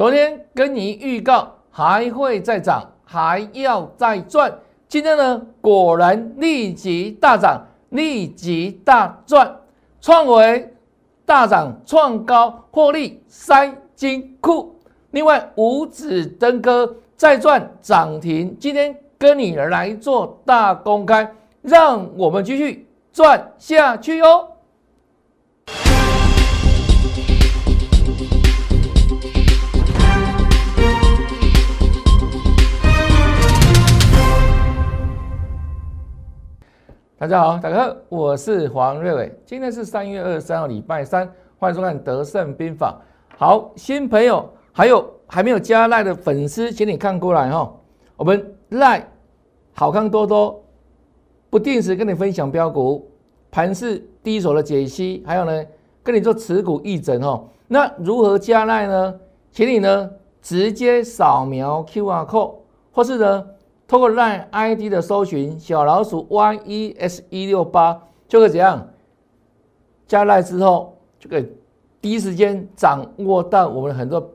[0.00, 4.50] 昨天跟你预告还会再涨，还要再赚。
[4.88, 9.54] 今天呢，果然立即大涨，立即大赚，
[10.00, 10.74] 创维
[11.26, 14.74] 大涨，创高获利塞金库。
[15.10, 21.30] 另外，五指登科再赚涨停，今天跟你来做大公开，
[21.60, 24.48] 让我们继续赚下去哦。
[37.20, 39.38] 大家好，大家好，我是黄瑞伟。
[39.44, 42.98] 今天是三月二十三号，礼拜三，欢迎收看《德胜兵法》。
[43.36, 47.70] 好，新朋友还有还没有加赖的粉丝，请你看过来哈。
[48.16, 49.06] 我们赖
[49.74, 50.64] 好看多多，
[51.50, 53.06] 不定时跟你分享标股、
[53.50, 55.66] 盘势第一手的解析，还有呢，
[56.02, 57.44] 跟你做持股议诊哈。
[57.68, 59.14] 那如何加赖呢？
[59.52, 62.54] 请你呢直接扫描 Q R code，
[62.90, 63.46] 或是呢。
[63.90, 68.88] 通过 LINE ID 的搜寻，小老鼠 YES 一六八就可以怎样
[70.06, 71.52] 加 LINE 之后，就可以
[72.00, 74.30] 第一时间掌握到我们很多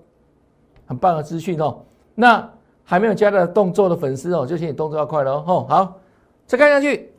[0.86, 1.86] 很棒的资讯哦。
[2.16, 2.52] 那
[2.84, 5.66] 还没有加的动作的粉丝哦，就请你动作要快了哦。
[5.70, 6.02] 好，
[6.46, 7.14] 再看下去，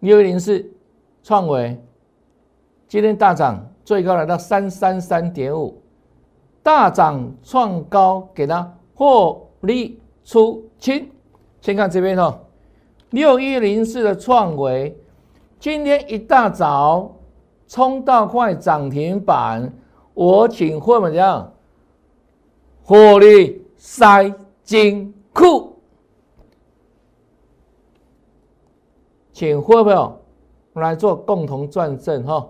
[0.00, 0.70] 六一零四
[1.22, 1.82] 创维
[2.86, 3.73] 今天大涨。
[3.84, 5.82] 最高来到三三三点五，
[6.62, 11.10] 大涨创高，给它获利出清。
[11.60, 12.40] 先看这边哦，
[13.10, 14.98] 六一零四的创维，
[15.58, 17.14] 今天一大早
[17.68, 19.72] 冲到快涨停板，
[20.14, 21.52] 我请会怎么样？
[22.82, 24.32] 获利塞
[24.62, 25.76] 金库，
[29.32, 30.20] 请会朋友
[30.74, 32.46] 来做共同转正哈。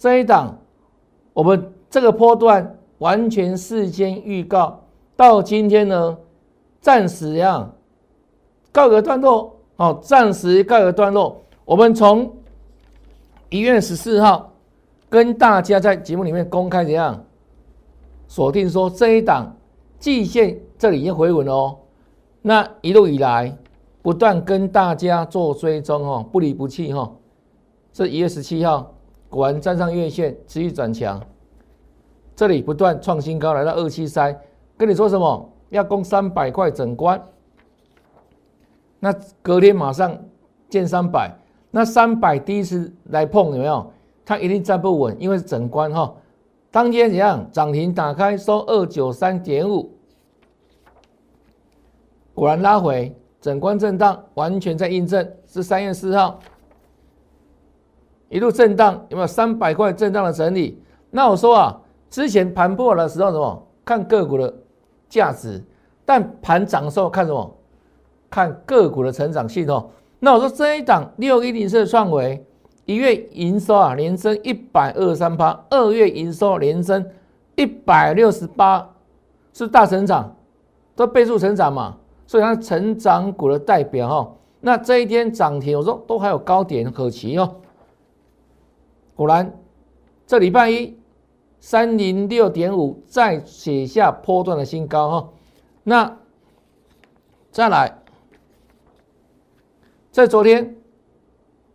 [0.00, 0.56] 这一档，
[1.34, 4.82] 我们这个波段完全事先预告，
[5.14, 6.16] 到今天呢，
[6.80, 7.70] 暂时呀
[8.72, 11.42] 告个段落，哦，暂时告个段落。
[11.66, 12.34] 我们从
[13.50, 14.54] 一月十四号
[15.10, 17.22] 跟大家在节目里面公开怎样
[18.26, 19.54] 锁定说这一档
[19.98, 21.76] 季线这里已经回稳了哦，
[22.40, 23.54] 那一路以来
[24.00, 27.12] 不断跟大家做追踪哦，不离不弃哈。
[27.92, 28.94] 这一月十七号。
[29.30, 31.18] 果然站上月线，持续转强，
[32.34, 34.38] 这里不断创新高，来到二七三。
[34.76, 35.52] 跟你说什么？
[35.68, 37.22] 要攻三百块整关。
[38.98, 40.20] 那隔天马上
[40.68, 41.32] 见三百，
[41.70, 43.92] 那三百第一次来碰有没有？
[44.26, 46.12] 它一定站不稳，因为是整关哈。
[46.72, 47.48] 当天怎样？
[47.52, 49.92] 涨停打开收二九三点五，
[52.34, 56.40] 果然拉回整关震荡，完全在印证是三月四号。
[58.30, 60.80] 一路震荡，有没有三百块震荡的整理？
[61.10, 63.66] 那我说啊，之前盘破的时候什么？
[63.84, 64.54] 看个股的
[65.08, 65.60] 价值，
[66.04, 67.56] 但盘涨的时候看什么？
[68.30, 69.90] 看个股的成长性哦。
[70.20, 72.46] 那我说这一档六一零四的创维，
[72.84, 77.04] 一月营收啊连升一百二十三趴，二月营收连升
[77.56, 78.88] 一百六十八，
[79.52, 80.36] 是大成长，
[80.94, 81.96] 都倍数成长嘛，
[82.28, 84.32] 所以它成长股的代表哈。
[84.60, 87.56] 那这一天涨停，我说都还有高点可期哦。
[89.20, 89.52] 果然，
[90.26, 90.98] 这礼拜一
[91.58, 95.28] 三零六点五再写下波段的新高哈。
[95.82, 96.16] 那
[97.50, 97.98] 再来，
[100.10, 100.74] 在昨天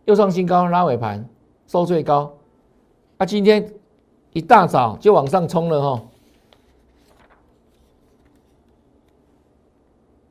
[0.06, 1.24] 又创新高，拉尾盘
[1.68, 2.36] 收最高。
[3.18, 3.72] 啊，今天
[4.32, 6.04] 一大早就往上冲了哈。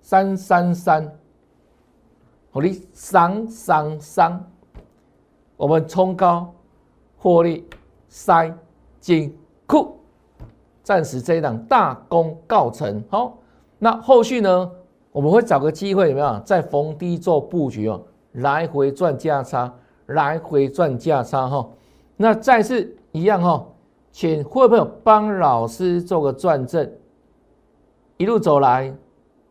[0.01, 1.17] 三三三，
[2.51, 4.51] 好的，三三三，
[5.55, 6.53] 我们冲高。
[7.25, 7.67] 获利
[8.07, 8.55] 塞
[8.99, 9.97] 金库，
[10.83, 13.03] 暂时这一档大功告成。
[13.09, 13.39] 好，
[13.79, 14.71] 那后续呢？
[15.11, 16.39] 我们会找个机会，有没有？
[16.41, 17.99] 在逢低做布局哦，
[18.33, 19.73] 来回赚价差，
[20.05, 21.67] 来回赚价差哈。
[22.15, 23.65] 那再次一样哈，
[24.11, 26.87] 请会朋友帮老师做个转正？
[28.17, 28.93] 一路走来，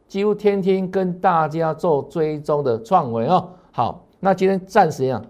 [0.06, 3.48] 几乎天天跟大家做追踪的创维哦。
[3.72, 5.20] 好，那今天暂时一样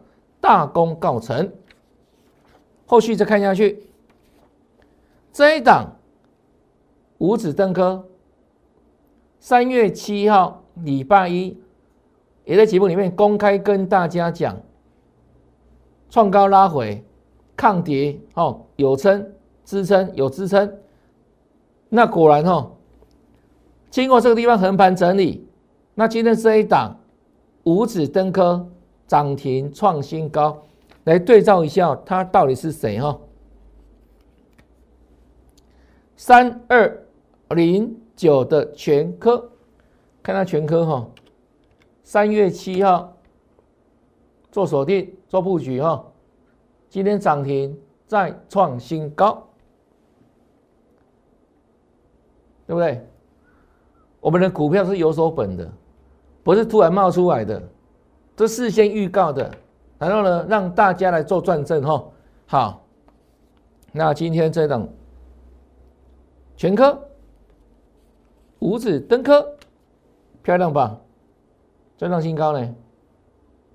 [0.43, 1.50] 大功告成。
[2.87, 3.83] 后续再看下去，
[5.33, 5.97] 这一档
[7.19, 8.07] 五指登科，
[9.41, 11.57] 三月七号礼拜一
[12.45, 14.61] 也在节目里面公开跟大家讲，
[16.11, 17.03] 创高拉回，
[17.57, 19.33] 抗跌哦，有撑
[19.65, 20.79] 支撑有支撑，
[21.89, 22.73] 那果然哦，
[23.91, 25.49] 经过这个地方横盘整理，
[25.95, 27.01] 那今天这一档
[27.63, 28.69] 五指登科
[29.07, 30.63] 涨停创新高。
[31.05, 33.19] 来对照一下，它到底是谁哈？
[36.17, 37.06] 三二
[37.51, 39.51] 零九的全科，
[40.23, 41.06] 看它全科哈，
[42.03, 43.15] 三月七号
[44.51, 46.05] 做锁定做布局哈，
[46.89, 49.47] 今天涨停再创新高，
[52.67, 53.07] 对不对？
[54.21, 55.71] 我们的股票是有所本的，
[56.43, 57.62] 不是突然冒出来的，
[58.35, 59.55] 这事先预告的，
[59.99, 62.05] 然后呢，让大家来做转正哈。
[62.46, 62.85] 好，
[63.93, 64.88] 那今天这档。
[66.56, 66.96] 全科
[68.61, 69.44] 五指登科，
[70.43, 70.96] 漂亮吧？
[71.99, 72.75] 再创新高呢！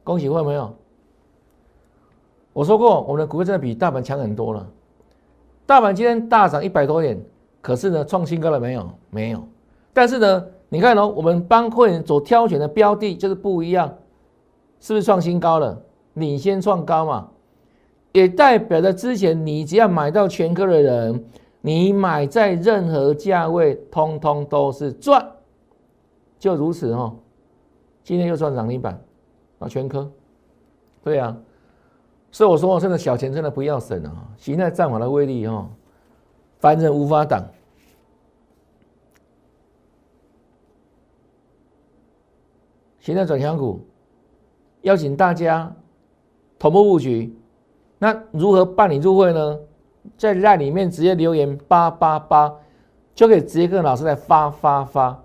[0.04, 0.74] 恭喜会没有？
[2.54, 4.66] 我说过，我们的股票真的比大盘强很多了。
[5.66, 7.22] 大盘今天大涨一百多点，
[7.62, 8.90] 可是呢，创新高了没有？
[9.10, 9.46] 没有。
[9.94, 13.94] 但是呢，你看哦，我们帮会员所挑选的标的就是不一样，
[14.80, 15.82] 是不是创新高了？
[16.20, 17.30] 领先创高嘛，
[18.12, 21.26] 也代表着之前你只要买到全科的人。
[21.62, 25.30] 你买在任何价位，通通都是赚，
[26.38, 27.14] 就如此哦。
[28.02, 28.98] 今天又赚涨停板
[29.60, 30.10] 啊，全科，
[31.04, 31.38] 对啊，
[32.32, 34.26] 所以我说，真的小钱真的不要省啊。
[34.38, 35.68] 现在战法的威力哦，
[36.60, 37.46] 凡人无法挡。
[43.02, 43.82] 现在转强股，
[44.84, 45.76] 邀请大家
[46.60, 47.34] 同步布局，
[47.98, 49.58] 那如何办理入会呢？
[50.18, 52.54] 在赖里面直接留言八八八，
[53.16, 55.18] 就可以直接跟老师来发发发。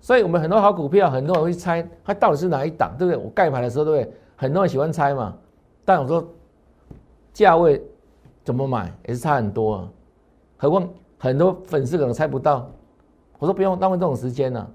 [0.00, 3.22] 所以，我们很多好股票，很多人会猜它到底是哪一档，对不对？
[3.22, 4.14] 我盖牌的时候，对不对？
[4.36, 5.34] 很多人喜欢猜嘛。
[5.84, 6.26] 但我说
[7.32, 7.82] 价位
[8.42, 9.88] 怎么买也是差很多啊。
[10.56, 10.88] 何况
[11.18, 12.70] 很多粉丝可能猜不到。
[13.38, 14.66] 我说不用浪费这种时间呢，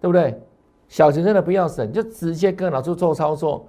[0.00, 0.40] 对不对？
[0.88, 3.66] 小钱真的不要省，就直接跟老师做操作，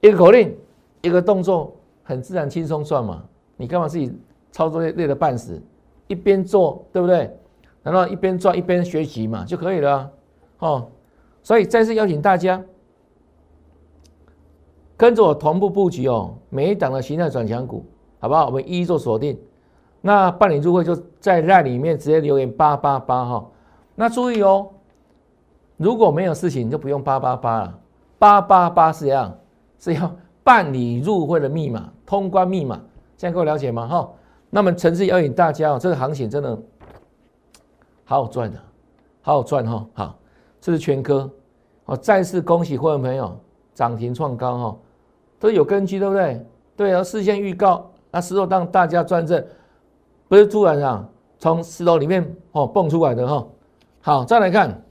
[0.00, 0.56] 一个口令，
[1.02, 3.22] 一个动作，很自然轻松算嘛。
[3.56, 4.12] 你干嘛自己
[4.50, 5.60] 操作累累得半死？
[6.06, 7.36] 一边做对不对？
[7.82, 10.10] 然后一边赚一边学习嘛就可以了
[10.58, 10.88] 哦。
[11.42, 12.62] 所以再次邀请大家
[14.96, 17.84] 跟着我同步布局哦，每一档的形态转强股，
[18.18, 18.46] 好不好？
[18.46, 19.38] 我们一一做锁定。
[20.02, 23.50] 那办理入会就在那里面直接留言八八八哈。
[23.94, 24.68] 那注意哦，
[25.76, 27.78] 如果没有事情就不用八八八了，
[28.18, 29.38] 八八八是样
[29.80, 32.80] 是要办理入会的密码，通关密码。
[33.16, 33.88] 这样够了解吗？
[33.88, 34.08] 哈，
[34.48, 36.56] 那么诚挚邀请大家哦，这个行情真的
[38.04, 38.58] 好好赚的，
[39.20, 39.86] 好好赚哈。
[39.92, 40.18] 好，
[40.60, 41.28] 这是全科，
[41.86, 43.38] 哦，再次恭喜会员朋友
[43.74, 44.78] 涨停创高哈，
[45.38, 46.46] 都有根据对不对？
[46.76, 49.44] 对啊，事先预告，那石头让大家赚正，
[50.28, 51.06] 不是突然啊
[51.38, 53.46] 从石头里面哦蹦出来的哈。
[54.00, 54.82] 好，再来看，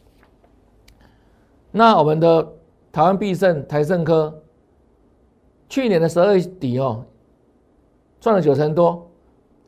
[1.72, 2.48] 那我们的
[2.92, 4.32] 台湾必胜台盛科，
[5.70, 7.06] 去年的十二月底哦。
[8.20, 9.10] 赚了九成多，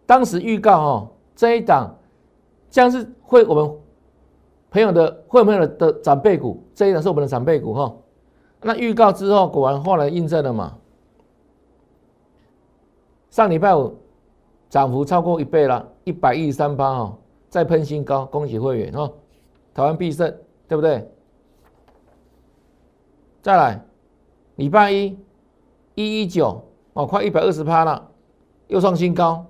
[0.05, 1.97] 当时预告哦，这一档
[2.69, 3.73] 将是会我们
[4.69, 7.95] 朋友的会朋友的的长辈股，这一档是我们的长辈股哈。
[8.61, 10.77] 那预告之后，果然后来印证了嘛。
[13.29, 13.95] 上礼拜五
[14.69, 17.17] 涨幅超过一倍了，一百一十三八哈，
[17.47, 19.09] 再喷新高，恭喜会员哈。
[19.73, 20.29] 台湾必胜，
[20.67, 21.09] 对不对？
[23.41, 23.81] 再来，
[24.57, 25.17] 礼拜一
[25.95, 28.09] 一一九哦，快一百二十趴了。
[28.67, 29.45] 又创新高，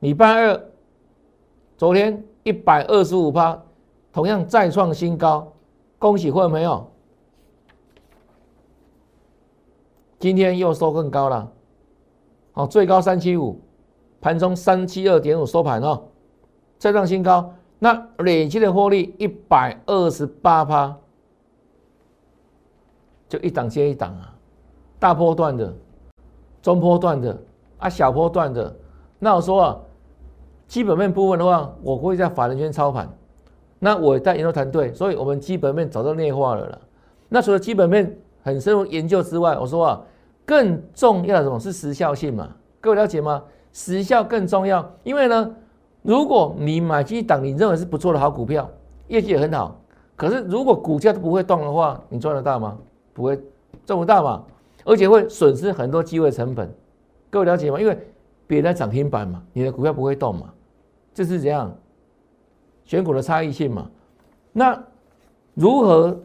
[0.00, 0.62] 礼拜二
[1.78, 3.62] 昨天一百二十五趴，
[4.12, 5.54] 同样再创新高，
[5.98, 6.86] 恭喜会员朋友。
[10.18, 11.50] 今天又收更高了，
[12.52, 13.58] 好，最高三七五，
[14.20, 16.08] 盘中三七二点五收盘哦，
[16.76, 20.98] 再创新高，那累计的获利一百二十八趴，
[23.30, 24.34] 就一档接一档啊，
[24.98, 25.72] 大波段的。
[26.60, 27.40] 中波段的
[27.78, 28.76] 啊，小波段的，
[29.18, 29.78] 那我说啊，
[30.68, 33.08] 基本面部分的话，我会在法人圈操盘，
[33.78, 36.78] 那我带研究团队，所以我们基本面早就内化了了。
[37.30, 40.02] 那除了基本面很深入研究之外，我说啊，
[40.44, 42.50] 更重要的什么是时效性嘛？
[42.78, 43.42] 各位了解吗？
[43.72, 45.54] 时效更重要，因为呢，
[46.02, 48.68] 如果你买进一档你认为是不错的好股票，
[49.08, 49.80] 业绩也很好，
[50.14, 52.76] 可是如果股价都不会动的话，你赚得到吗？
[53.12, 53.38] 不会
[53.84, 54.44] 赚不到嘛。
[54.84, 56.72] 而且会损失很多机会成本，
[57.28, 57.78] 各位了解吗？
[57.78, 57.96] 因为
[58.46, 60.52] 别人涨停板嘛，你的股票不会动嘛，
[61.12, 61.76] 这是怎样
[62.84, 63.90] 选股的差异性嘛？
[64.52, 64.82] 那
[65.54, 66.18] 如何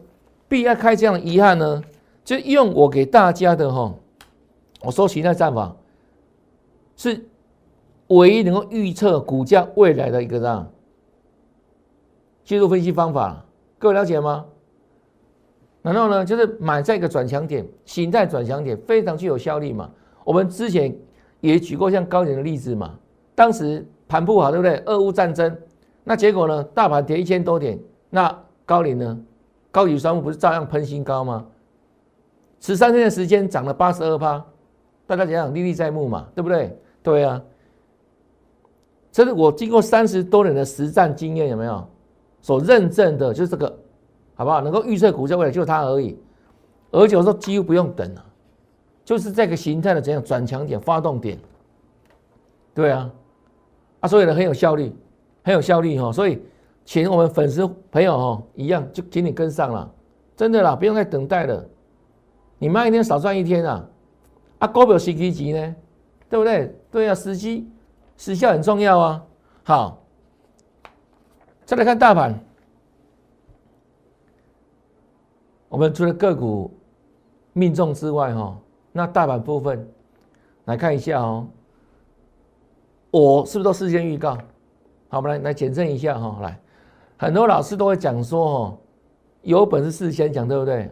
[0.48, 1.82] 避开这样的遗憾呢？
[2.24, 3.94] 就用我给大家的哈，
[4.80, 5.76] 我说形态战法
[6.96, 7.24] 是
[8.08, 10.66] 唯一能够预测股价未来的一个这样
[12.42, 13.44] 技术分析方法，
[13.78, 14.46] 各位了解吗？
[15.86, 19.88] 然后呢，就是买在一个转强点，形态转强点非常具有效力嘛。
[20.24, 20.92] 我们之前
[21.40, 22.98] 也举过像高点的例子嘛，
[23.36, 24.82] 当时盘不好，对不对？
[24.86, 25.56] 俄乌战争，
[26.02, 27.78] 那结果呢，大盘跌一千多点，
[28.10, 29.16] 那高领呢，
[29.70, 31.46] 高宇双不是照样喷新高吗？
[32.58, 34.44] 十三天的时间涨了八十二趴，
[35.06, 36.76] 大家想想历历在目嘛，对不对？
[37.00, 37.40] 对啊，
[39.12, 41.86] 这是我经过三十多年的实战经验，有没有？
[42.40, 43.78] 所认证的就是这个，
[44.36, 44.60] 好不好？
[44.60, 46.16] 能够预测股价未来就是它而已，
[46.92, 48.24] 而且我说几乎不用等了，
[49.04, 51.38] 就是这个形态的怎样转强点、发动点，
[52.72, 53.10] 对啊，
[54.00, 54.94] 啊，所以呢很有效率，
[55.42, 56.40] 很有效率哈，所以
[56.84, 59.90] 请我们粉丝朋友哈一样，就请你跟上了，
[60.36, 61.66] 真的啦，不用再等待了。
[62.58, 63.86] 你慢一天少赚一天啊！
[64.60, 65.74] 啊，股票时机级呢，
[66.30, 66.74] 对不对？
[66.90, 67.70] 对啊，时机
[68.16, 69.22] 时效很重要啊。
[69.62, 70.02] 好，
[71.66, 72.38] 再来看大盘，
[75.68, 76.70] 我们除了个股
[77.52, 78.56] 命中之外，哈，
[78.92, 79.88] 那大盘部分
[80.66, 81.46] 来看一下哦。
[83.10, 84.34] 我是不是都事先预告？
[85.08, 86.38] 好，我们来来检证一下哈。
[86.42, 86.60] 来，
[87.16, 88.78] 很多老师都会讲说，哦，
[89.42, 90.90] 有本事事先讲，对不对？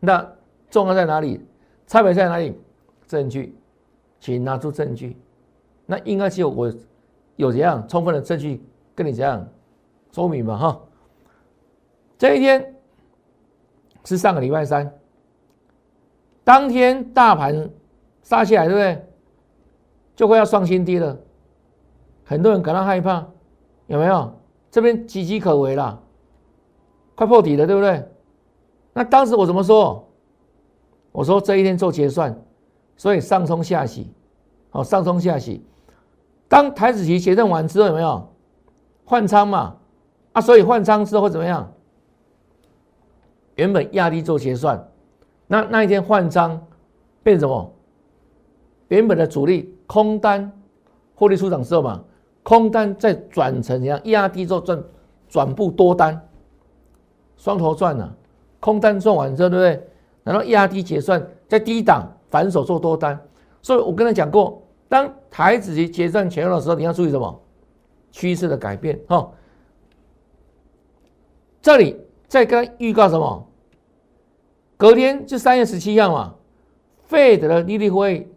[0.00, 0.26] 那
[0.70, 1.44] 重要在哪里？
[1.86, 2.58] 差别在哪里？
[3.06, 3.56] 证据，
[4.20, 5.16] 请拿出证据。
[5.86, 6.72] 那应该只有我
[7.36, 8.62] 有怎样充分的证据
[8.94, 9.46] 跟你这样
[10.12, 10.56] 说明嘛？
[10.56, 10.80] 哈，
[12.16, 12.74] 这一天
[14.08, 14.90] 是上个礼拜三，
[16.42, 17.68] 当天大盘
[18.22, 19.04] 杀起来，对不对？
[20.16, 21.18] 就会要创新低了，
[22.24, 23.26] 很多人感到害怕，
[23.86, 24.32] 有没有？
[24.70, 26.02] 这边岌岌可危了，
[27.14, 28.08] 快破底了，对不对？
[28.94, 30.08] 那当时我怎么说？
[31.12, 32.34] 我说这一天做结算，
[32.96, 34.10] 所以上冲下洗，
[34.70, 35.62] 好上冲下洗。
[36.48, 38.26] 当台子期结算完之后，有没有
[39.04, 39.76] 换仓嘛？
[40.32, 41.70] 啊，所以换仓之后会怎么样？
[43.58, 44.88] 原本压低做结算，
[45.48, 46.64] 那那一天换仓
[47.24, 47.74] 变什么？
[48.86, 50.50] 原本的主力空单
[51.14, 52.02] 获利出场之后嘛，
[52.44, 54.00] 空单再转成怎样？
[54.04, 54.82] 压低做转
[55.28, 56.18] 转步多单，
[57.36, 58.16] 双头赚了，
[58.60, 59.88] 空单赚完之后，对不对？
[60.22, 63.18] 然后压低结算，在低档反手做多单，
[63.60, 67.40] 所以我跟他讲过，当台子期结算前后的时候，你要注意什么
[68.12, 69.28] 趋势的改变哈。
[71.60, 73.47] 这里再跟预告什么？
[74.78, 76.34] 隔天就三月十七号嘛
[77.10, 78.30] ，Fed 的利率会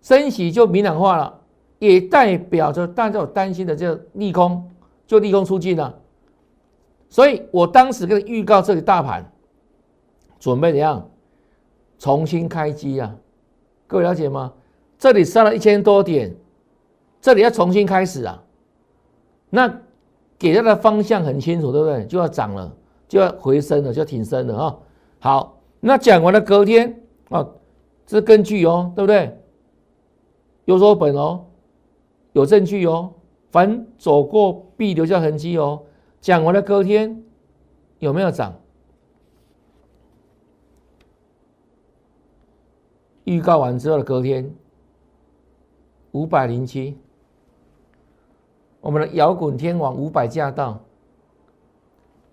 [0.00, 1.40] 升息就明朗化了，
[1.80, 4.70] 也代表着大家有担心的这个利空
[5.06, 5.94] 就利空出尽了，
[7.10, 9.30] 所以我当时跟预告这里大盘。
[10.38, 11.08] 准备怎样
[11.98, 13.16] 重新开机啊？
[13.86, 14.52] 各位了解吗？
[14.98, 16.32] 这里上了一千多点，
[17.20, 18.40] 这里要重新开始啊。
[19.48, 19.80] 那
[20.38, 22.04] 给它的方向很清楚，对不对？
[22.04, 22.70] 就要涨了，
[23.08, 24.76] 就要回升了，就要挺身了啊。
[25.18, 27.46] 好，那讲完了隔天啊，
[28.06, 29.38] 这根据哦，对不对？
[30.64, 31.46] 有所本哦，
[32.32, 33.12] 有证据哦，
[33.50, 35.82] 凡走过必留下痕迹哦。
[36.20, 37.22] 讲完了隔天
[38.00, 38.52] 有没有涨？
[43.24, 44.52] 预告完之后的隔天，
[46.12, 46.96] 五百零七，
[48.80, 50.80] 我们的摇滚天王五百驾到，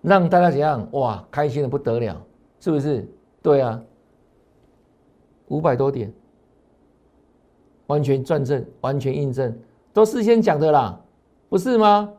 [0.02, 0.88] 让大家怎样？
[0.92, 2.20] 哇，开心的不得了，
[2.58, 3.08] 是不是？
[3.44, 3.78] 对啊，
[5.48, 6.10] 五百多点，
[7.88, 9.54] 完全转正，完全印证，
[9.92, 10.98] 都事先讲的啦，
[11.50, 12.10] 不是吗？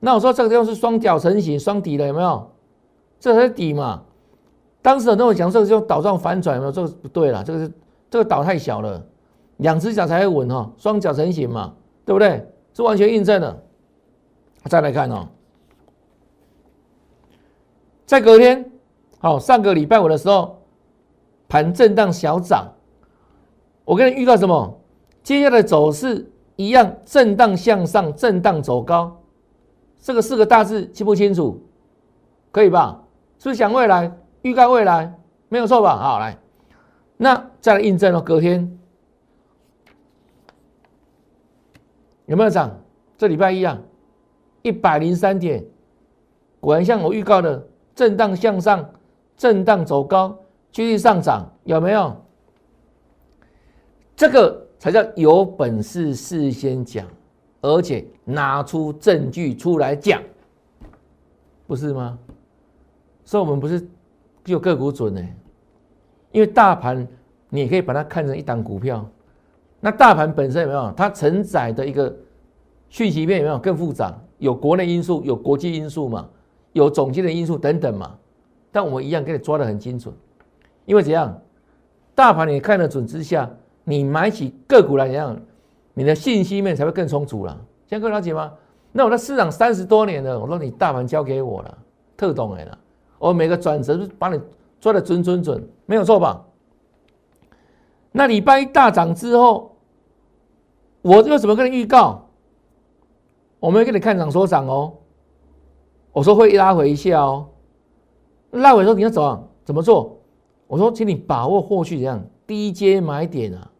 [0.00, 2.50] 那我说这个地方是双脚成型，双底的有没有？
[3.20, 4.02] 这才是底嘛。
[4.82, 6.72] 当时很多人讲这个就倒状反转，有没有？
[6.72, 7.72] 这个不对了，这个是。
[8.08, 9.04] 这个岛太小了，
[9.56, 12.46] 两只脚才会稳哈，双脚成型嘛，对不对？
[12.72, 13.62] 是完全印证的。
[14.66, 15.28] 再来看哦，
[18.06, 18.70] 在隔天，
[19.18, 20.55] 好，上个礼拜五的时候，
[21.48, 22.72] 盘震荡小涨，
[23.84, 24.80] 我跟你预告什么？
[25.22, 29.20] 接下来走势一样，震荡向上，震荡走高。
[29.98, 31.60] 这个四个大字清不清楚？
[32.52, 33.02] 可以吧？
[33.38, 34.16] 是不是讲未来？
[34.42, 35.96] 预告未来，没有错吧？
[35.96, 36.38] 好，来。
[37.16, 38.78] 那再来印证哦，隔天
[42.26, 42.78] 有没有涨？
[43.18, 43.78] 这礼拜一啊，
[44.62, 45.64] 一百零三点，
[46.60, 48.90] 果然像我预告的，震荡向上，
[49.36, 50.38] 震荡走高，
[50.76, 52.14] 继续上涨，有没有？
[54.14, 57.06] 这个才叫有本事事先讲，
[57.62, 60.22] 而且拿出证据出来讲，
[61.66, 62.18] 不是吗？
[63.24, 63.88] 所以我们不是
[64.44, 65.26] 有个股准呢？
[66.30, 67.08] 因为大盘，
[67.48, 69.08] 你也可以把它看成一档股票。
[69.80, 70.92] 那大盘本身有没有？
[70.94, 72.14] 它承载的一个
[72.90, 74.14] 讯息面有没有更复杂？
[74.36, 76.28] 有国内因素，有国际因素嘛？
[76.74, 78.14] 有总经的因素等等嘛？
[78.70, 80.14] 但我们一样给你抓得很精准，
[80.86, 81.42] 因为怎样，
[82.14, 83.50] 大盘你看得准之下，
[83.84, 85.38] 你买起个股来怎样，
[85.92, 87.52] 你的信息面才会更充足了。
[87.86, 88.52] 现在各位了解吗？
[88.92, 91.78] 那我在市场三十多年了，我说你大盘交给我了，
[92.16, 92.78] 特懂哎了，
[93.18, 94.40] 我每个转折都把你
[94.80, 96.42] 抓得准准准，没有错吧？
[98.12, 99.76] 那礼拜一大涨之后，
[101.02, 102.28] 我又怎么跟你预告？
[103.60, 104.94] 我没有给你看涨说涨哦，
[106.12, 107.48] 我说会拉回一下哦，
[108.52, 110.15] 拉回说你要怎么怎么做？
[110.66, 113.70] 我说请你把握后续怎样低阶买点啊，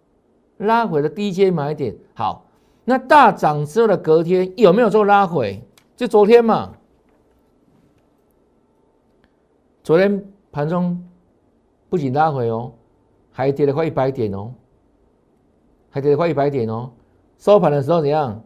[0.59, 2.47] 拉回的低阶买点好。
[2.85, 5.63] 那大涨之后的隔天有没有做拉回？
[5.97, 6.73] 就昨天嘛，
[9.83, 11.03] 昨天盘中
[11.89, 12.73] 不仅拉回哦。
[13.31, 14.55] 还跌了快一百点哦，
[15.91, 16.91] 还跌了快一百点哦。
[17.37, 18.43] 收盘的时候怎样？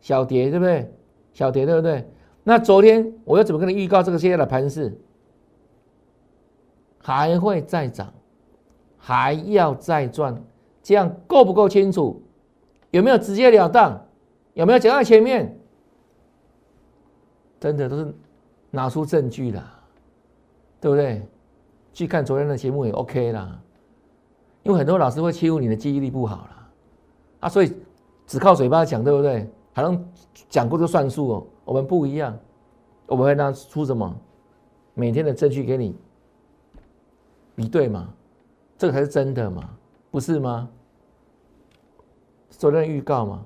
[0.00, 0.92] 小跌对不对？
[1.32, 2.04] 小跌对不对？
[2.42, 5.00] 那昨天我又怎么跟你预告这个现在的盘势？
[7.02, 8.10] 还会再涨，
[8.96, 10.40] 还要再赚，
[10.82, 12.22] 这样够不够清楚？
[12.90, 14.00] 有没有直截了当？
[14.54, 15.58] 有没有讲在前面？
[17.58, 18.14] 真的都是
[18.70, 19.64] 拿出证据了，
[20.80, 21.26] 对不对？
[21.92, 23.60] 去看昨天的节目也 OK 啦。
[24.62, 26.68] 因为很多老师会欺负你的记忆力不好了，
[27.40, 27.72] 啊，所以
[28.26, 29.50] 只靠嘴巴讲，对不对？
[29.72, 30.04] 好像
[30.48, 31.46] 讲过就算数哦。
[31.64, 32.38] 我们不一样，
[33.06, 34.14] 我们会拿出什么
[34.94, 35.96] 每天的证据给你
[37.54, 38.12] 比对嘛？
[38.78, 39.68] 这个才是真的嘛？
[40.10, 40.68] 不是吗？
[42.50, 43.44] 昨天预告嘛？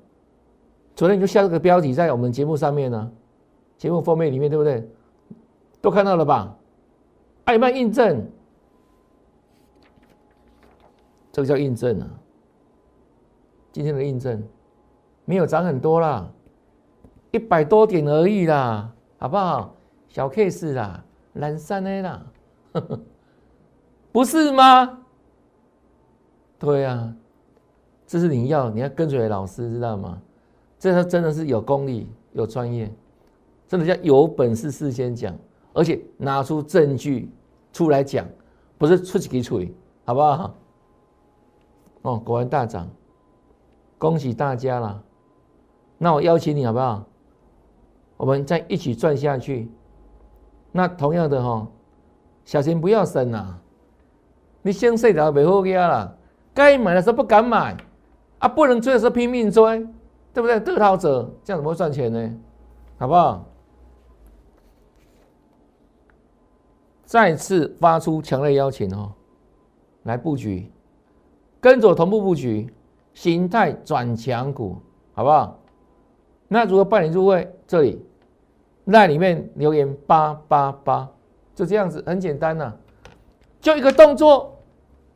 [0.95, 3.11] 昨天你就下这个标题在我们节目上面呢，
[3.77, 4.89] 节目封面里面对不对？
[5.81, 6.57] 都看到了吧？
[7.45, 8.27] 爱曼印证。
[11.33, 12.09] 这个叫印证啊，
[13.73, 14.43] 今天的印证
[15.27, 16.31] 没有涨很多啦，
[17.31, 19.75] 一百多点而已啦，好不好？
[20.09, 22.27] 小 case 啦，蓝山 A 啦，
[24.17, 25.01] 不是吗？
[26.59, 27.15] 对啊，
[28.07, 30.19] 这是你要你要跟随老师知道吗？
[30.79, 32.91] 这他真的是有功力有专业，
[33.69, 35.37] 真的叫有本事事先讲，
[35.75, 37.31] 而且拿出证据
[37.75, 38.27] 出来讲，
[38.79, 39.71] 不是出几嘴，
[40.07, 40.55] 好不好？
[42.01, 42.89] 哦，果然大涨，
[43.99, 45.03] 恭喜大家了。
[45.99, 47.05] 那我邀请你好不好？
[48.17, 49.71] 我们再一起赚下去。
[50.73, 51.69] 那同样的哈，
[52.47, 53.61] 小心不要升啊！
[54.67, 56.19] 你先睡着，没好家了。
[56.53, 57.77] 该买的时候不敢买
[58.41, 59.79] 啊，不能追的时候拼命追，
[60.35, 60.59] 对不对？
[60.59, 62.35] 得逃者这样怎么会赚钱呢？
[62.99, 63.47] 好不好？
[67.05, 69.13] 再次发出强烈邀请哦，
[70.03, 70.69] 来布局。
[71.61, 72.69] 跟着我同步布局，
[73.15, 74.79] 形态转强股，
[75.15, 75.61] 好不好？
[76.49, 77.49] 那如何办理入会？
[77.69, 78.05] 这里
[78.83, 81.09] 那里面留言八八八，
[81.55, 82.73] 就这样子，很简单呐，
[83.61, 84.56] 就一个动作，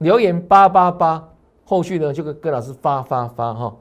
[0.00, 1.28] 留言八八八，
[1.64, 3.76] 后续呢就跟跟老师发发发哈。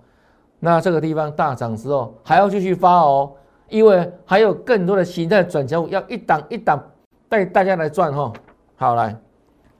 [0.59, 3.33] 那这个地方大涨之后还要继续发哦，
[3.69, 6.83] 因为还有更多的形态转强要一档一档
[7.27, 8.31] 带大家来赚哈。
[8.75, 9.17] 好来，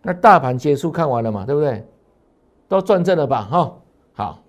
[0.01, 1.85] 那大盘结束看完了嘛，对不对？
[2.67, 3.41] 都转正了吧？
[3.43, 3.77] 哈，
[4.13, 4.39] 好，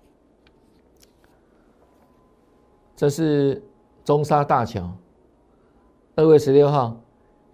[2.95, 3.61] 这是
[4.05, 4.89] 中沙大桥，
[6.15, 6.95] 二月十六号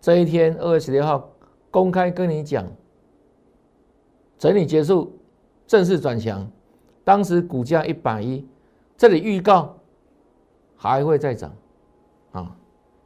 [0.01, 1.27] 这一天，二月十六号
[1.71, 2.65] 公开跟你讲，
[4.37, 5.11] 整理结束，
[5.65, 6.49] 正式转强，
[7.03, 8.45] 当时股价一百一，
[8.95, 9.75] 这里预告
[10.75, 11.53] 还会再涨，
[12.31, 12.55] 啊，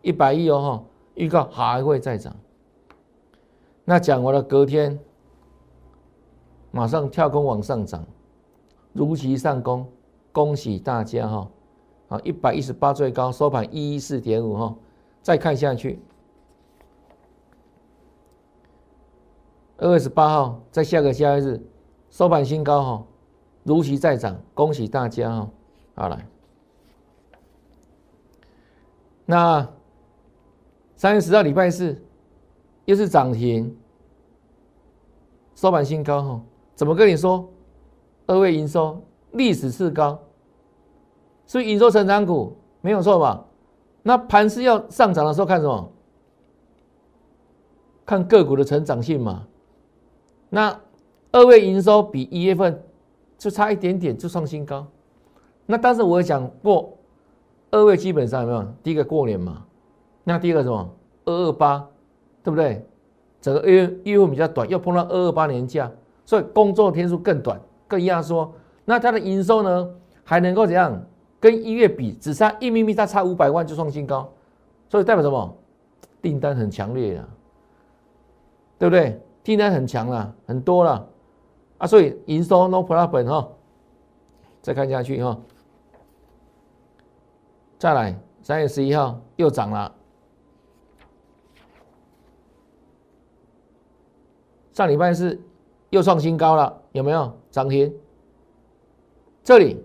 [0.01, 0.83] 一百亿哦，哈，
[1.15, 2.35] 预告还会再涨，
[3.85, 4.99] 那讲完了，隔天。
[6.73, 8.01] 马上跳空往上涨，
[8.93, 9.85] 如期上攻，
[10.31, 11.51] 恭喜大家哈！
[12.07, 14.73] 啊，一百一十八最高收盘一一四点五哈，
[15.21, 15.99] 再看下去，
[19.81, 21.59] 二月十八号在下个交易日
[22.11, 23.03] 收盘新高哈，
[23.63, 25.49] 如期再涨，恭喜大家哈！
[25.95, 26.27] 好来，
[29.25, 29.67] 那
[30.95, 31.99] 三月十号礼拜四
[32.85, 33.75] 又是涨停，
[35.55, 36.41] 收盘新高哈。
[36.75, 37.49] 怎么跟你说？
[38.27, 40.19] 二位营收历史次高，
[41.47, 43.43] 所以营收成长股没有错吧？
[44.03, 45.91] 那盘是要上涨的时候看什么？
[48.05, 49.47] 看个股的成长性嘛。
[50.53, 50.77] 那
[51.31, 52.83] 二月营收比一月份
[53.37, 54.85] 就差一点点就创新高。
[55.65, 56.97] 那当时我也讲过，
[57.71, 58.67] 二月基本上有没有？
[58.83, 59.65] 第一个过年嘛，
[60.25, 60.93] 那第二个什么？
[61.23, 61.87] 二二八，
[62.43, 62.85] 对不对？
[63.39, 65.89] 整个月月份比较短，又碰到二二八年假。
[66.25, 68.53] 所以工作天数更短，更压缩。
[68.83, 69.89] 那它的营收呢，
[70.25, 71.01] 还能够怎样？
[71.39, 74.29] 跟一月比，只差一咪咪，它差五百万就创新高。
[74.89, 75.57] 所以代表什么？
[76.21, 77.27] 订单很强烈啊！
[78.77, 79.19] 对不对？
[79.43, 81.07] 订单很强了，很多了
[81.79, 83.49] 啊，所以营收 no problem 哈。
[84.61, 85.39] 再看下去哈，
[87.79, 89.91] 再来三月十一号又涨了，
[94.71, 95.41] 上礼拜是
[95.89, 97.91] 又创新高了，有没有涨停？
[99.43, 99.83] 这里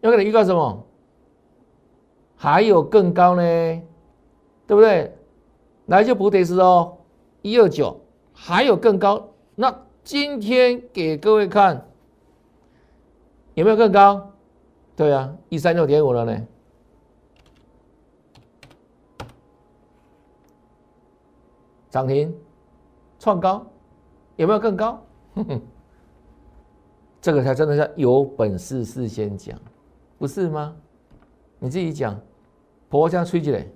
[0.00, 0.84] 要给你预告什么？
[2.34, 3.42] 还有更高呢，
[4.66, 5.16] 对不对？
[5.86, 6.98] 来就不得是哦，
[7.42, 8.00] 一二九
[8.44, 9.28] 还有更高。
[9.54, 11.86] 那今天给各位看。
[13.54, 14.32] 有没有更高？
[14.96, 16.46] 对啊，一三六点五了呢，
[21.90, 22.34] 涨停
[23.18, 23.64] 创高，
[24.36, 25.00] 有没有更高？
[27.20, 29.56] 这个才真的是有本事事先讲，
[30.18, 30.74] 不是吗？
[31.58, 32.14] 你自己讲，
[32.88, 33.66] 婆婆这样吹起来，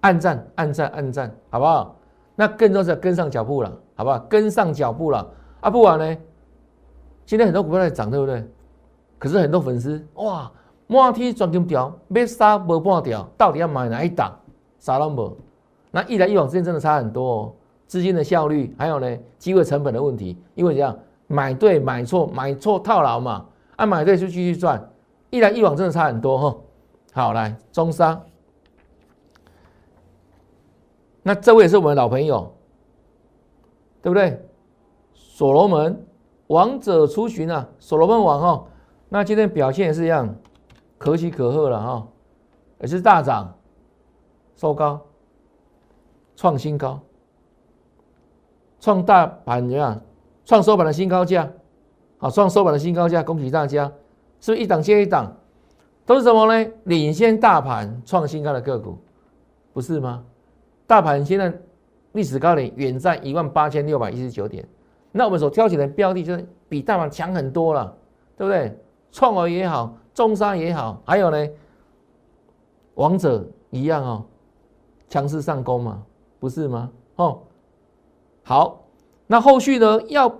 [0.00, 1.94] 暗赞暗赞暗赞，好不好？
[2.40, 4.16] 那更重要是跟上脚步了，好不好？
[4.28, 5.28] 跟上脚步了
[5.60, 5.68] 啊！
[5.68, 6.16] 不管呢，
[7.26, 8.48] 今天很多股票在涨，对不对？
[9.18, 10.48] 可是很多粉丝哇，
[10.86, 14.32] 满天钻金条，要杀无半条，到底要买哪一档？
[14.78, 15.36] 杀了无？
[15.90, 17.52] 那一来一往之间真的差很多哦，
[17.88, 20.40] 资金的效率，还有呢机会成本的问题。
[20.54, 20.96] 因为这样
[21.26, 24.80] 买对买错，买错套牢嘛，啊买对就继续赚，
[25.30, 26.56] 一来一往真的差很多哈。
[27.12, 28.20] 好，来中沙，
[31.28, 32.50] 那这位也是我们的老朋友，
[34.00, 34.42] 对不对？
[35.12, 36.02] 所罗门
[36.46, 38.64] 王者出巡啊，所罗门王哈。
[39.10, 40.34] 那今天表现也是一样，
[40.96, 42.08] 可喜可贺了哈，
[42.80, 43.54] 也是大涨，
[44.56, 44.98] 收高，
[46.34, 46.98] 创新高，
[48.80, 50.00] 创大盘怎样？
[50.46, 51.46] 创收盘的新高价，
[52.16, 53.84] 好，创收盘的新高价，恭喜大家！
[54.40, 55.36] 是不是一档接一档，
[56.06, 56.70] 都是什么呢？
[56.84, 58.96] 领先大盘创新高的个股，
[59.74, 60.24] 不是吗？
[60.88, 61.52] 大盘现在
[62.12, 64.66] 历史高点远在一万八千六百一十九点，
[65.12, 67.94] 那我们所挑选的标的就是比大盘强很多了，
[68.38, 68.74] 对不对？
[69.12, 71.48] 创维也好，中沙也好，还有呢，
[72.94, 74.24] 王者一样哦，
[75.10, 76.02] 强势上攻嘛，
[76.40, 76.90] 不是吗？
[77.16, 77.42] 哦，
[78.42, 78.82] 好，
[79.26, 80.34] 那后续呢要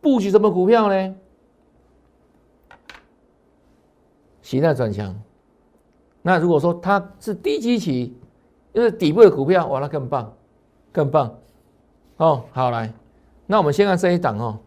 [0.00, 1.14] 布局什么股票呢？
[4.40, 5.14] 形态转强，
[6.22, 8.16] 那如果说它是低基期，
[8.72, 10.32] 就是底部的股票，哇，那更棒，
[10.90, 11.34] 更棒。
[12.16, 12.92] 哦，好来，
[13.46, 14.58] 那我们先看这一档哦。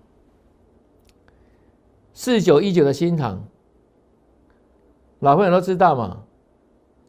[2.13, 3.44] 四九一九的新塘，
[5.20, 6.18] 老朋友都知道嘛，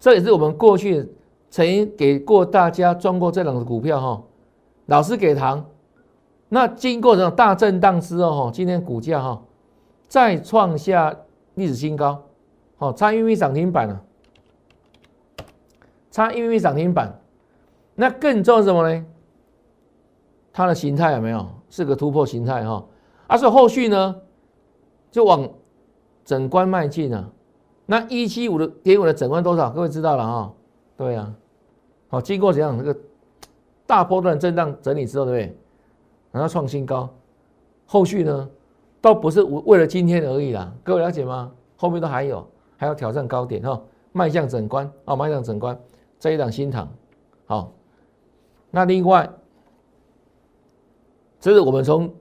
[0.01, 1.09] 这也是我们过去
[1.49, 4.23] 曾经给过大家赚过这两个股票哈。
[4.87, 5.65] 老师给糖，
[6.49, 9.43] 那经过这种大震荡之后哈，今天股价哈
[10.09, 11.15] 再创下
[11.55, 12.23] 历史新高，
[12.77, 14.03] 好，差一涨停板了，
[16.16, 17.20] 差一米涨停板。
[17.94, 19.05] 那更重要是什么呢？
[20.50, 22.83] 它的形态有没有是个突破形态哈？
[23.26, 24.16] 而是后续呢？
[25.11, 25.46] 就往
[26.24, 27.29] 整关迈进啊！
[27.85, 29.68] 那一七五的点五的整关多少？
[29.68, 30.55] 各位知道了哈？
[30.96, 31.31] 对呀，
[32.09, 32.98] 好，经过怎样那个
[33.87, 35.59] 大波段震荡整理之后，对不对？
[36.33, 37.11] 然后创新高，
[37.85, 38.48] 后续呢，
[39.02, 40.72] 倒不是为了今天而已啦。
[40.83, 41.52] 各位了解吗？
[41.76, 42.46] 后面都还有，
[42.79, 43.79] 还要挑战高点哈，
[44.12, 45.79] 迈向整关啊，迈向整关
[46.18, 46.92] 这一档新塘，
[47.46, 47.72] 好。
[48.70, 49.31] 那另外，
[51.40, 52.12] 这是我们从。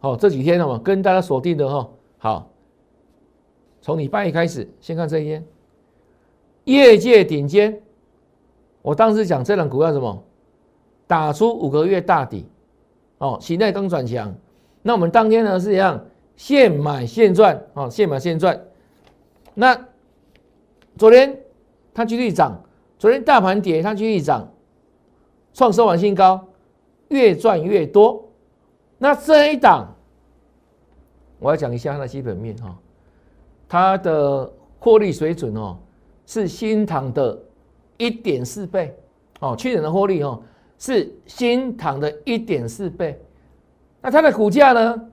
[0.00, 2.50] 哦，这几天了嘛，跟大家锁定的哈，好，
[3.80, 5.42] 从礼拜一开始，先看这一天，
[6.64, 7.80] 业界顶尖，
[8.82, 10.22] 我当时讲这档股票什么，
[11.06, 12.44] 打出五个月大底，
[13.16, 14.34] 哦，形态刚转强，
[14.82, 16.04] 那我们当天呢是一样，
[16.36, 18.62] 现买现赚，哦，现买现赚，
[19.54, 19.88] 那
[20.98, 21.34] 昨天
[21.94, 22.62] 它继续涨，
[22.98, 24.48] 昨天大盘跌，它继续涨，
[25.52, 26.46] 创收完新高，
[27.08, 28.24] 越赚越多，
[28.98, 29.88] 那这一档。
[31.38, 32.78] 我要讲一下它的基本面哈，
[33.68, 35.76] 它的获利水准哦
[36.24, 37.38] 是新塘的
[37.98, 38.96] 一点四倍
[39.40, 40.42] 哦，去年的获利哦
[40.78, 43.20] 是新塘的一点四倍，
[44.00, 45.08] 那它的股价呢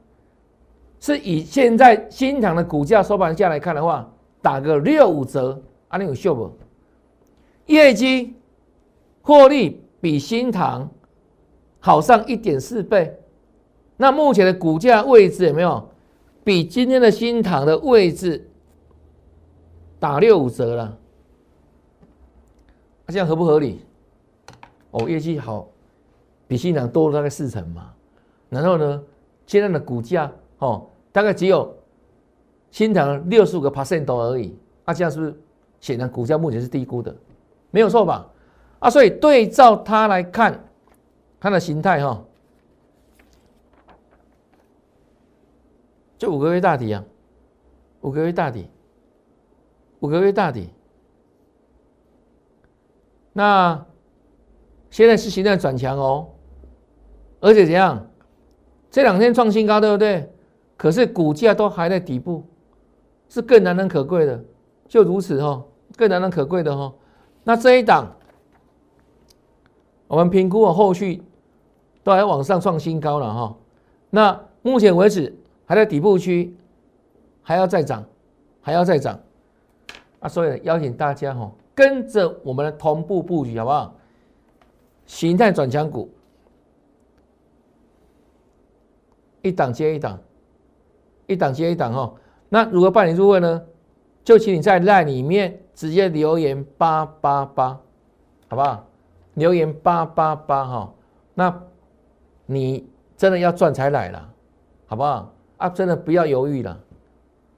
[1.02, 4.10] 是以现在新塘的股价收盘价来看的话，
[4.42, 6.50] 打个六五折，啊，你有秀不？
[7.66, 8.36] 业绩
[9.22, 10.90] 获利比新塘
[11.80, 13.20] 好上一点四倍，
[13.98, 15.90] 那目前的股价位置有没有？
[16.44, 18.50] 比今天的新塘的位置
[20.00, 20.98] 打六五折了，
[23.08, 23.82] 这样合不合理？
[24.90, 25.68] 哦，业绩好，
[26.48, 27.94] 比新塘多了大概四成嘛。
[28.50, 29.04] 然后呢，
[29.46, 31.72] 现在的股价哦，大概只有
[32.72, 34.58] 新塘六十五个 percent 多而已。
[34.86, 35.40] 啊，这样是不是
[35.80, 37.16] 显然股价目前是低估的？
[37.72, 38.28] 没有错吧？
[38.80, 40.64] 啊所以对照它来看
[41.40, 42.24] 它的形态哈
[46.18, 47.04] 就五个月大底啊
[48.02, 48.70] 五个月大底
[50.00, 50.70] 五个月大底。
[53.34, 53.86] 那
[54.90, 56.30] 现在是形态转强哦
[57.40, 58.10] 而且怎样
[58.90, 60.30] 这两天创新高对不对？
[60.76, 62.44] 可是股价都还在底部
[63.30, 64.44] 是更难能可贵的
[64.88, 66.94] 就如此哦更难能可贵的哦
[67.44, 68.16] 那这一档，
[70.08, 71.24] 我们评估后续
[72.04, 73.56] 都还往上创新高了哈。
[74.10, 76.56] 那目前为止还在底部区，
[77.42, 78.06] 还要再涨，
[78.62, 79.20] 还要再涨
[80.20, 80.30] 啊！
[80.30, 83.96] 所以邀请大家哈，跟着我们的同步布局，好不好？
[85.08, 86.10] 形态转强股，
[89.42, 90.20] 一档接一档，
[91.26, 92.14] 一档接一档哈。
[92.50, 93.62] 那如何办理入会呢？
[94.24, 97.70] 就请你在赖里面直接留言八八八，
[98.48, 98.86] 好不好？
[99.36, 100.94] 留言八八八哈。
[101.34, 101.62] 那
[102.46, 104.30] 你真的要赚才来了，
[104.86, 105.34] 好不好？
[105.58, 106.80] 啊，真的不要犹豫了。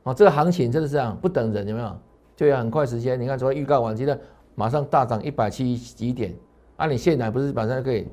[0.04, 1.98] 哦，这个行情真的是这样，不等人，有没有？
[2.36, 3.20] 就要很快时间。
[3.20, 4.20] 你看，昨天预告完，今天
[4.56, 6.34] 马上大涨一百七几点。
[6.76, 8.08] 啊，你现在不是马上就可以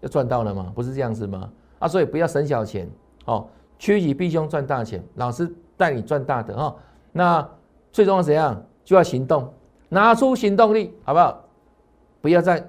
[0.00, 0.72] 就赚到了吗？
[0.74, 1.50] 不是这样子吗？
[1.78, 2.88] 啊，所以不要省小钱
[3.26, 3.46] 哦，
[3.78, 6.74] 趋吉避凶赚大钱，老师带你赚大的哈。
[7.12, 7.48] 那
[7.96, 8.62] 最重要怎样？
[8.84, 9.50] 就要行动，
[9.88, 11.42] 拿出行动力，好不好？
[12.20, 12.62] 不要再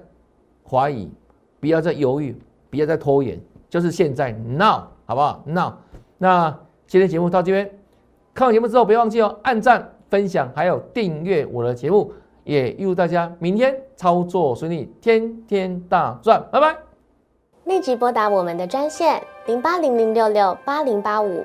[0.66, 1.12] 怀疑，
[1.60, 2.34] 不要再犹豫，
[2.70, 3.38] 不要再拖延，
[3.68, 5.74] 就是现在，now，好不好？now。
[6.16, 7.70] 那今天节目到这边，
[8.32, 12.10] 看完节目之后别忘记哦，按赞、分享，还有订阅我的节目。
[12.44, 16.74] 也预祝大家明天操作顺利，天天大赚，拜拜！
[17.64, 21.44] 立即拨打我们的专线零八零零六六八零八五